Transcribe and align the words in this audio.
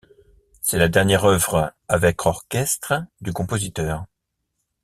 C'est 0.61 0.79
la 0.79 0.87
dernière 0.87 1.25
œuvre 1.25 1.75
avec 1.87 2.25
orchestre 2.25 3.03
du 3.21 3.33
compositeur. 3.33 4.05